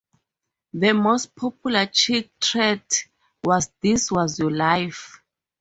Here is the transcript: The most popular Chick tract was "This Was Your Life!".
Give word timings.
The 0.73 0.93
most 0.93 1.35
popular 1.35 1.85
Chick 1.85 2.31
tract 2.39 3.07
was 3.43 3.69
"This 3.83 4.11
Was 4.11 4.39
Your 4.39 4.49
Life!". 4.49 5.21